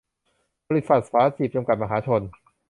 [0.67, 2.21] บริษัท ฝาจีบ จำกัด มหาชน